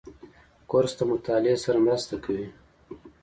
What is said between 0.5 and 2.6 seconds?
کورس د مطالعې سره مرسته کوي.